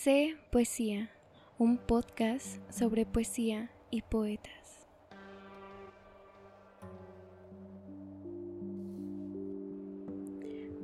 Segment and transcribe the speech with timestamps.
[0.00, 1.10] Sé Poesía,
[1.58, 4.86] un podcast sobre poesía y poetas.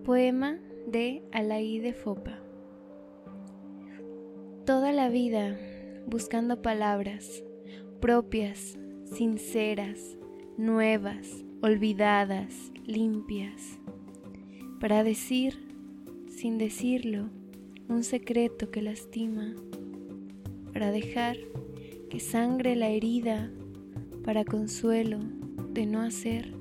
[0.05, 0.59] Poema
[0.89, 2.41] de Alaí de Fopa.
[4.67, 5.61] Toda la vida
[6.09, 7.45] buscando palabras
[8.01, 10.19] propias, sinceras,
[10.57, 13.79] nuevas, olvidadas, limpias,
[14.81, 15.57] para decir,
[16.27, 17.31] sin decirlo,
[17.89, 19.55] un secreto que lastima,
[20.73, 21.37] para dejar
[22.11, 23.51] que sangre la herida,
[24.25, 25.19] para consuelo
[25.71, 26.55] de no hacer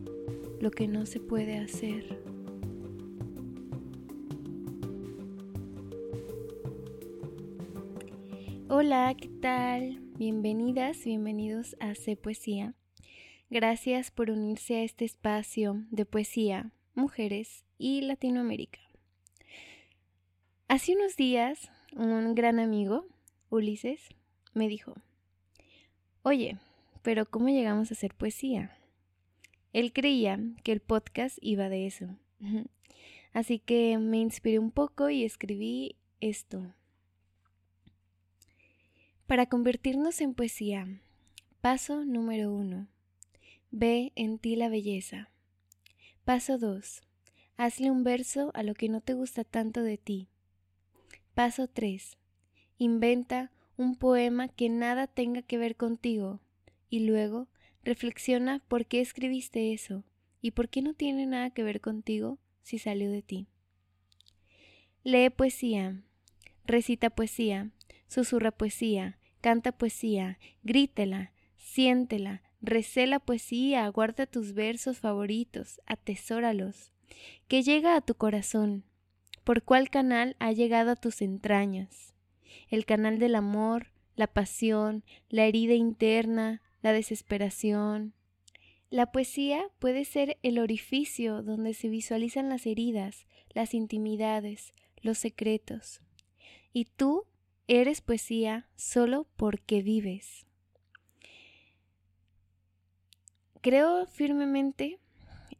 [0.59, 2.19] lo que no se puede hacer.
[8.69, 9.99] Hola, ¿qué tal?
[10.17, 12.73] Bienvenidas, bienvenidos a C Poesía.
[13.49, 18.79] Gracias por unirse a este espacio de poesía, mujeres y Latinoamérica.
[20.73, 23.05] Hace unos días, un gran amigo,
[23.51, 24.09] Ulises,
[24.55, 24.95] me dijo,
[26.23, 26.57] Oye,
[27.03, 28.75] pero ¿cómo llegamos a hacer poesía?
[29.71, 32.17] Él creía que el podcast iba de eso.
[33.33, 36.73] Así que me inspiré un poco y escribí esto.
[39.27, 40.87] Para convertirnos en poesía,
[41.61, 42.87] paso número uno.
[43.69, 45.29] Ve en ti la belleza.
[46.25, 47.03] Paso 2.
[47.57, 50.29] Hazle un verso a lo que no te gusta tanto de ti.
[51.33, 52.19] Paso 3.
[52.77, 56.39] Inventa un poema que nada tenga que ver contigo
[56.91, 57.47] y luego
[57.83, 60.03] reflexiona por qué escribiste eso
[60.41, 63.47] y por qué no tiene nada que ver contigo si salió de ti.
[65.03, 66.03] Lee poesía,
[66.65, 67.71] recita poesía,
[68.07, 76.91] susurra poesía, canta poesía, grítela, siéntela, recela poesía, guarda tus versos favoritos, atesóralos,
[77.47, 78.83] que llega a tu corazón,
[79.43, 82.13] por cuál canal ha llegado a tus entrañas.
[82.69, 88.13] El canal del amor, la pasión, la herida interna, la desesperación.
[88.89, 96.01] La poesía puede ser el orificio donde se visualizan las heridas, las intimidades, los secretos.
[96.73, 97.25] Y tú
[97.67, 100.45] eres poesía solo porque vives.
[103.61, 104.99] Creo firmemente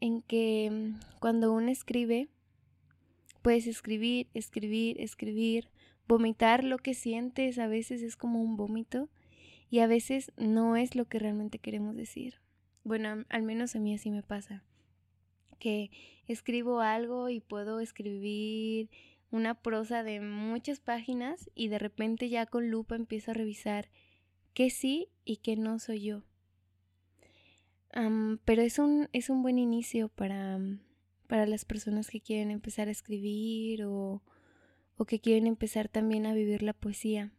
[0.02, 2.28] en que cuando uno escribe,
[3.44, 5.70] Puedes escribir, escribir, escribir,
[6.08, 9.09] vomitar lo que sientes, a veces es como un vómito
[9.70, 12.40] y a veces no es lo que realmente queremos decir.
[12.86, 14.64] Bueno, al menos a mí así me pasa,
[15.59, 15.92] que
[16.26, 18.90] escribo algo y puedo escribir
[19.30, 23.90] una prosa de muchas páginas y de repente ya con lupa empiezo a revisar
[24.54, 26.24] qué sí y qué no soy yo.
[28.46, 30.60] pero es un, es un buen inicio para,
[31.33, 34.21] para las personas que quieren empezar a escribir o,
[34.97, 37.31] o que quieren empezar también a vivir la poesía.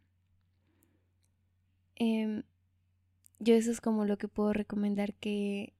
[1.95, 2.43] Em,
[3.39, 5.71] yo eso es como lo que puedo recomendar que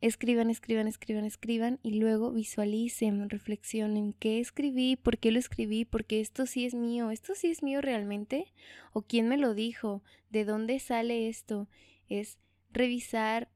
[0.00, 6.20] escriban, escriban, escriban, escriban y luego visualicen, reflexionen qué escribí, por qué lo escribí, porque
[6.20, 8.52] esto sí es mío, esto sí es mío realmente,
[8.92, 11.68] o quién me lo dijo, de dónde sale esto.
[12.08, 12.38] Es
[12.70, 13.50] revisar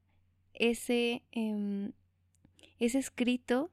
[0.53, 1.93] ese, em,
[2.79, 3.71] es escrito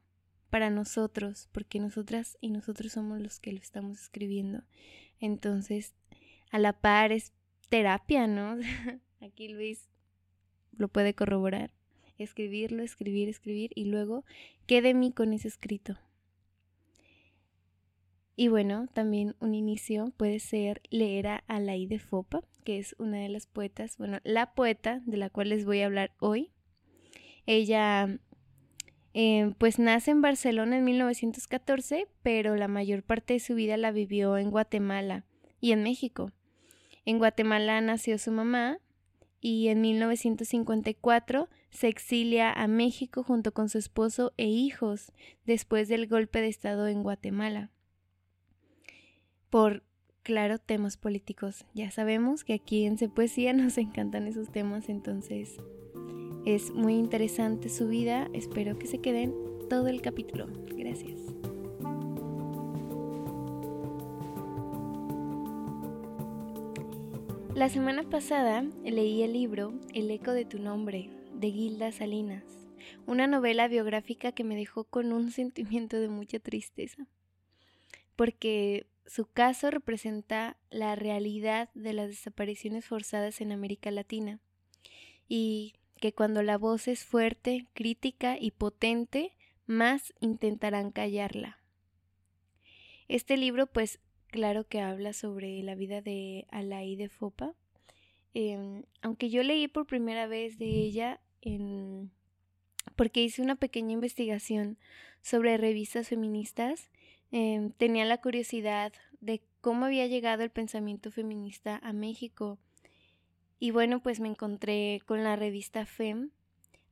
[0.50, 4.62] para nosotros, porque nosotras y nosotros somos los que lo estamos escribiendo.
[5.20, 5.94] Entonces,
[6.50, 7.32] a la par es
[7.68, 8.58] terapia, ¿no?
[9.20, 9.88] Aquí Luis
[10.76, 11.72] lo puede corroborar.
[12.18, 14.24] Escribirlo, escribir, escribir y luego,
[14.66, 15.98] ¿qué de mí con ese escrito?
[18.36, 23.18] Y bueno, también un inicio puede ser leer a Alaí de Fopa, que es una
[23.18, 26.50] de las poetas, bueno, la poeta de la cual les voy a hablar hoy.
[27.46, 28.18] Ella
[29.16, 33.92] Em, pues nace en Barcelona en 1914, pero la mayor parte de su vida la
[33.92, 35.24] vivió en Guatemala
[35.60, 36.32] y en México.
[37.04, 38.78] En Guatemala nació su mamá
[39.40, 45.12] y en 1954 se exilia a México junto con su esposo e hijos
[45.46, 47.70] después del golpe de Estado en Guatemala.
[49.48, 49.84] Por,
[50.24, 51.66] claro, temas políticos.
[51.72, 55.56] Ya sabemos que aquí en C Poesía nos encantan esos temas, entonces
[56.44, 58.28] es muy interesante su vida.
[58.32, 59.34] Espero que se queden
[59.68, 60.46] todo el capítulo.
[60.76, 61.20] Gracias.
[67.54, 72.42] La semana pasada leí el libro El eco de tu nombre de Gilda Salinas,
[73.06, 77.06] una novela biográfica que me dejó con un sentimiento de mucha tristeza,
[78.16, 84.40] porque su caso representa la realidad de las desapariciones forzadas en América Latina
[85.28, 85.74] y
[86.04, 89.32] que cuando la voz es fuerte, crítica y potente,
[89.64, 91.62] más intentarán callarla.
[93.08, 97.54] Este libro pues claro que habla sobre la vida de Alaí de Fopa.
[98.34, 101.22] Em, aunque yo leí por primera vez de ella
[102.96, 104.76] porque hice una pequeña investigación
[105.22, 106.90] sobre revistas feministas,
[107.32, 108.92] em, tenía la curiosidad
[109.22, 112.58] de cómo había llegado el pensamiento feminista a México.
[113.64, 116.32] Y bueno, pues me encontré con la revista FEM,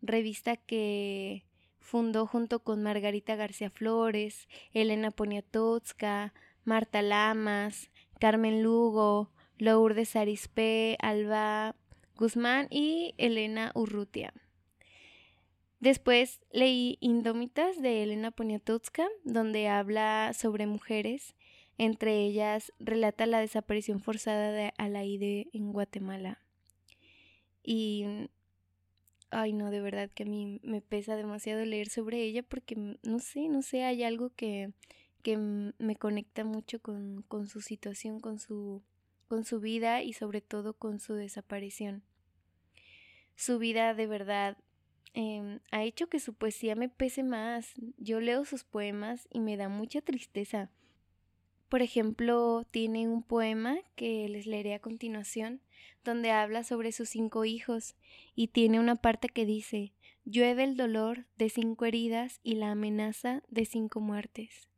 [0.01, 1.45] revista que
[1.81, 6.33] fundó junto con Margarita García Flores, Elena Poniatowska,
[6.65, 11.77] Marta Lamas, Carmen Lugo, Lourdes Arispe, Alba
[12.17, 14.33] Guzmán y Elena Urrutia.
[15.79, 21.35] Después leí Indómitas de Elena Poniatowska, donde habla sobre mujeres.
[21.77, 26.42] Entre ellas relata la desaparición forzada de Alaide en Guatemala.
[27.63, 28.29] Y
[29.31, 33.19] ay no, de verdad que a mí me pesa demasiado leer sobre ella porque no
[33.19, 34.73] sé, no sé, hay algo que,
[35.23, 38.83] que me conecta mucho con, con su situación, con su,
[39.29, 42.03] con su vida y sobre todo con su desaparición.
[43.35, 44.59] Su vida de verdad
[45.15, 47.73] eh, ha hecho que su poesía me pese más.
[47.99, 50.71] Yo leo sus poemas y me da mucha tristeza.
[51.69, 55.63] Por ejemplo, tiene un poema que les leeré a continuación,
[56.05, 57.97] donde habla sobre sus cinco hijos,
[58.35, 59.93] y tiene una parte que dice
[60.25, 64.69] llueve el dolor de cinco heridas y la amenaza de cinco muertes.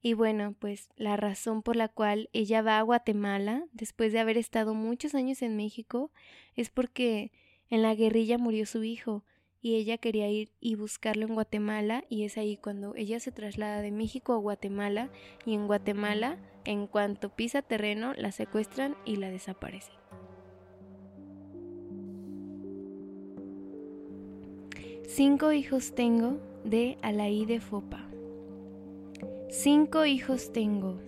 [0.00, 4.38] Y bueno, pues la razón por la cual ella va a Guatemala, después de haber
[4.38, 6.12] estado muchos años en México,
[6.54, 7.32] es porque
[7.68, 9.24] en la guerrilla murió su hijo,
[9.60, 13.82] y ella quería ir y buscarlo en Guatemala y es ahí cuando ella se traslada
[13.82, 15.10] de México a Guatemala
[15.44, 19.96] y en Guatemala, en cuanto pisa terreno, la secuestran y la desaparecen.
[25.10, 28.04] Cinco hijos tengo de Alaí de Fopa.
[29.48, 30.98] Cinco hijos tengo,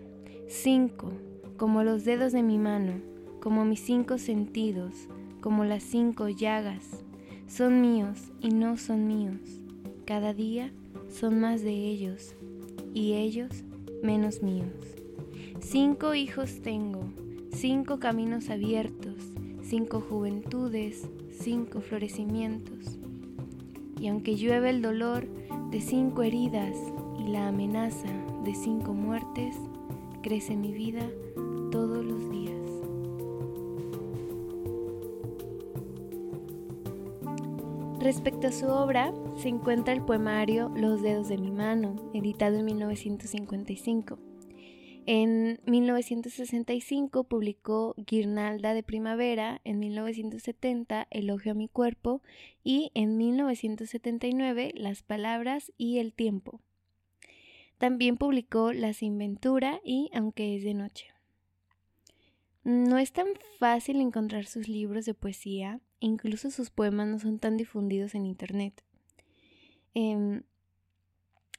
[0.48, 1.12] cinco,
[1.58, 2.94] como los dedos de mi mano,
[3.42, 4.94] como mis cinco sentidos,
[5.42, 7.04] como las cinco llagas
[7.46, 9.62] son míos y no son míos.
[10.06, 10.72] Cada día
[11.10, 12.34] son más de ellos
[12.94, 13.64] y ellos
[14.02, 14.96] menos míos.
[15.60, 17.04] Cinco hijos tengo,
[17.52, 19.16] cinco caminos abiertos,
[19.62, 22.99] cinco juventudes, cinco florecimientos.
[24.00, 25.28] Y aunque llueve el dolor
[25.70, 26.74] de cinco heridas
[27.18, 28.08] y la amenaza
[28.44, 29.54] de cinco muertes,
[30.22, 31.06] crece mi vida
[31.70, 32.56] todos los días.
[38.00, 42.64] Respecto a su obra, se encuentra el poemario Los dedos de mi mano, editado en
[42.64, 44.29] 1955.
[45.12, 52.22] En 1965 publicó Guirnalda de Primavera, en 1970 Elogio a mi cuerpo
[52.62, 56.60] y en 1979 Las palabras y el tiempo.
[57.78, 61.08] También publicó La sin ventura y Aunque es de noche.
[62.62, 63.26] No es tan
[63.58, 68.84] fácil encontrar sus libros de poesía, incluso sus poemas no son tan difundidos en Internet.
[69.92, 70.44] Em,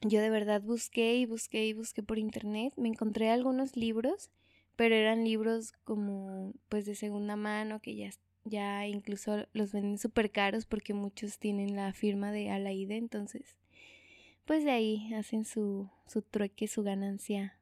[0.02, 4.30] yo de verdad busqué y busqué y busqué por Internet, me encontré algunos libros,
[4.76, 8.10] pero eran libros como pues de segunda mano que ya,
[8.46, 13.56] ya incluso los venden súper caros porque muchos tienen la firma de Alaide, entonces
[14.46, 17.58] pues de ahí hacen su, su trueque, su ganancia.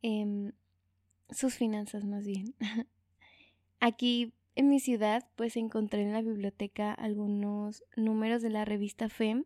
[0.00, 0.52] Em,
[1.30, 2.54] sus finanzas más bien.
[3.80, 9.44] Aquí en mi ciudad pues encontré en la biblioteca algunos números de la revista FEM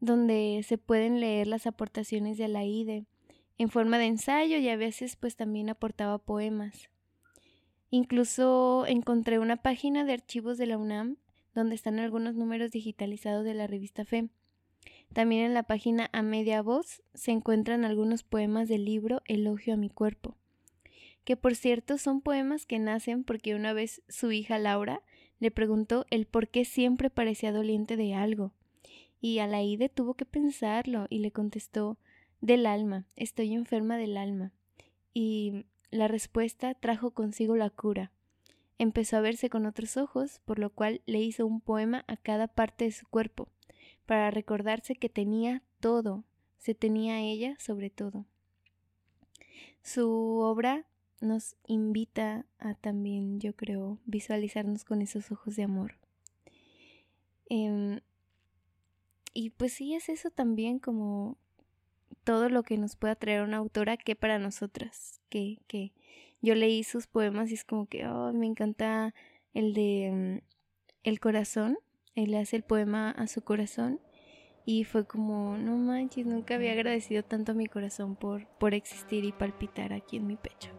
[0.00, 3.06] donde se pueden leer las aportaciones de Alaide
[3.58, 6.90] en forma de ensayo y a veces pues también aportaba poemas.
[7.90, 11.16] Incluso encontré una página de archivos de la UNAM
[11.54, 14.30] donde están algunos números digitalizados de la revista FEM.
[15.12, 19.76] También en la página A Media Voz se encuentran algunos poemas del libro Elogio a
[19.76, 20.36] mi cuerpo
[21.24, 25.02] que por cierto son poemas que nacen porque una vez su hija Laura
[25.40, 28.52] le preguntó el por qué siempre parecía doliente de algo.
[29.24, 31.96] Y Alaide tuvo que pensarlo y le contestó
[32.42, 34.52] del alma, estoy enferma del alma.
[35.14, 38.12] Y la respuesta trajo consigo la cura.
[38.76, 42.48] Empezó a verse con otros ojos, por lo cual le hizo un poema a cada
[42.48, 43.48] parte de su cuerpo,
[44.04, 46.24] para recordarse que tenía todo,
[46.58, 48.26] se tenía ella sobre todo.
[49.80, 50.84] Su obra
[51.22, 55.94] nos invita a también, yo creo, visualizarnos con esos ojos de amor.
[57.48, 58.00] Em,
[59.34, 61.36] y pues sí, es eso también como
[62.22, 65.92] todo lo que nos pueda traer una autora que para nosotras, que, que
[66.40, 69.12] yo leí sus poemas y es como que, oh, me encanta
[69.52, 70.46] el de mm,
[71.02, 71.78] El corazón,
[72.14, 74.00] él hace el poema a su corazón
[74.64, 79.24] y fue como, no manches, nunca había agradecido tanto a mi corazón por, por existir
[79.24, 80.70] y palpitar aquí en mi pecho.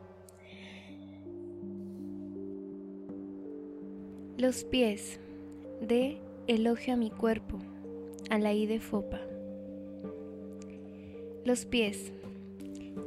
[4.37, 5.19] Los pies
[5.81, 7.59] de Elogio a mi cuerpo,
[8.29, 9.21] la I de Fopa.
[11.45, 12.11] Los pies.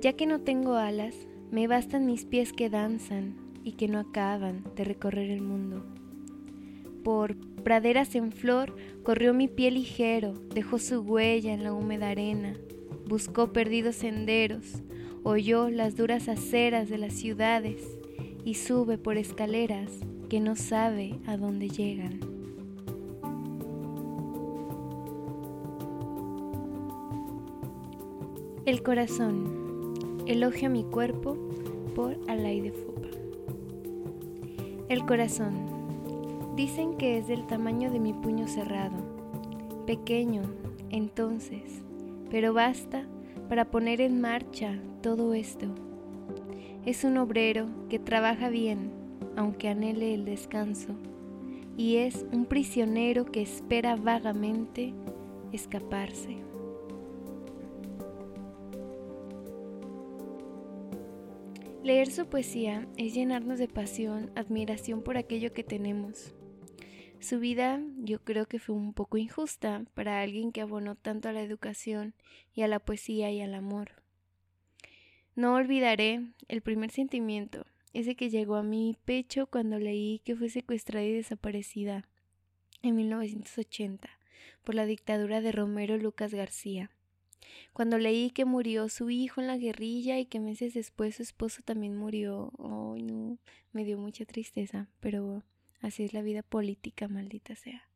[0.00, 1.14] Ya que no tengo alas,
[1.50, 5.84] me bastan mis pies que danzan y que no acaban de recorrer el mundo.
[7.02, 12.54] Por praderas en flor corrió mi pie ligero, dejó su huella en la húmeda arena,
[13.06, 14.82] buscó perdidos senderos,
[15.24, 17.98] oyó las duras aceras de las ciudades
[18.44, 19.90] y sube por escaleras
[20.28, 22.27] que no sabe a dónde llegan.
[28.64, 29.94] El corazón.
[30.26, 31.36] Elogio a mi cuerpo
[31.94, 33.08] por Alay de Fopa.
[34.88, 35.54] El corazón.
[36.54, 38.96] Dicen que es del tamaño de mi puño cerrado.
[39.86, 40.42] Pequeño,
[40.90, 41.82] entonces,
[42.30, 43.06] pero basta
[43.48, 45.66] para poner en marcha todo esto.
[46.84, 48.90] Es un obrero que trabaja bien,
[49.36, 50.94] aunque anhele el descanso,
[51.76, 54.92] y es un prisionero que espera vagamente
[55.52, 56.48] escaparse.
[61.88, 66.34] Leer su poesía es llenarnos de pasión, admiración por aquello que tenemos.
[67.18, 71.32] Su vida yo creo que fue un poco injusta para alguien que abonó tanto a
[71.32, 72.12] la educación
[72.52, 74.02] y a la poesía y al amor.
[75.34, 77.64] No olvidaré el primer sentimiento,
[77.94, 82.06] ese que llegó a mi pecho cuando leí que fue secuestrada y desaparecida
[82.82, 84.10] en 1980
[84.62, 86.90] por la dictadura de Romero Lucas García.
[87.72, 91.62] Cuando leí que murió su hijo en la guerrilla y que meses después su esposo
[91.64, 93.38] también murió, ay no,
[93.72, 95.42] me dio mucha tristeza, pero
[95.80, 97.88] así es la vida política, maldita sea.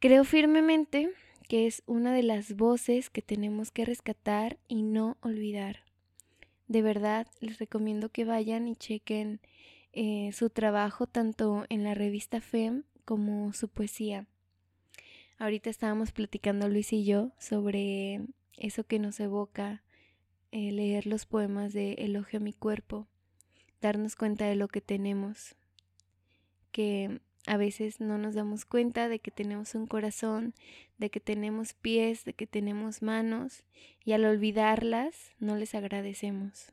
[0.00, 1.10] Creo firmemente
[1.48, 5.84] que es una de las voces que tenemos que rescatar y no olvidar.
[6.68, 9.40] De verdad, les recomiendo que vayan y chequen
[9.92, 14.26] eh, su trabajo tanto en la revista FEM como su poesía.
[15.40, 18.22] Ahorita estábamos platicando Luis y yo sobre
[18.56, 19.84] eso que nos evoca
[20.50, 23.06] eh, leer los poemas de Elogio a mi cuerpo,
[23.80, 25.54] darnos cuenta de lo que tenemos,
[26.72, 30.54] que a veces no nos damos cuenta de que tenemos un corazón,
[30.98, 33.62] de que tenemos pies, de que tenemos manos,
[34.04, 36.72] y al olvidarlas no les agradecemos.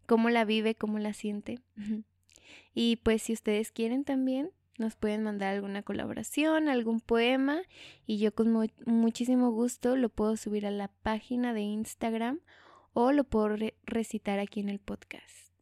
[0.06, 1.58] cómo la vive, cómo la siente.
[2.72, 7.62] y pues si ustedes quieren también, nos pueden mandar alguna colaboración, algún poema
[8.06, 12.40] y yo con muchísimo gusto lo puedo subir a la página de Instagram
[12.92, 15.52] o lo puedo recitar aquí en el podcast.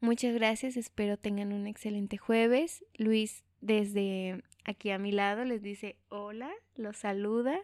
[0.00, 2.84] Muchas gracias, espero tengan un excelente jueves.
[2.96, 7.58] Luis desde aquí a mi lado les dice hola, los saluda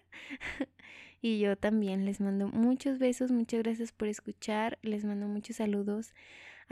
[1.21, 6.15] y yo también les mando muchos besos, muchas gracias por escuchar, les mando muchos saludos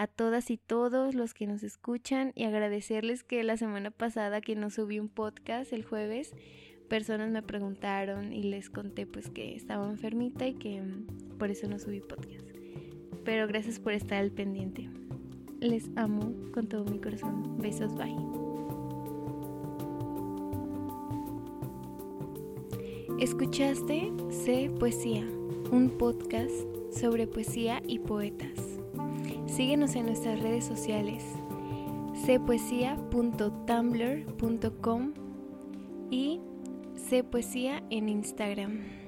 [0.01, 4.57] a todas y todos los que nos escuchan y agradecerles que la semana pasada que
[4.57, 6.33] no subí un podcast el jueves,
[6.89, 11.69] personas me preguntaron y les conté pues que estaba enfermita y que mm, por eso
[11.69, 12.49] no subí podcast.
[13.27, 14.89] Pero gracias por estar al pendiente.
[15.61, 17.59] Les amo con todo mi corazón.
[17.59, 18.17] Besos, bye.
[23.19, 25.27] Escuchaste C Poesía,
[25.71, 26.55] un podcast
[26.91, 28.80] sobre poesía y poetas.
[29.51, 31.25] Síguenos en nuestras redes sociales
[32.25, 35.13] cpoesia.tumblr.com
[36.11, 36.41] y
[37.09, 39.00] cpoesia en Instagram.